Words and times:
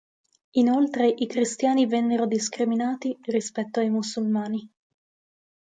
Inoltre 0.55 1.07
i 1.09 1.27
cristiani 1.27 1.85
vennero 1.85 2.25
discriminati 2.25 3.15
rispetto 3.25 3.81
ai 3.81 3.91
musulmani. 3.91 4.67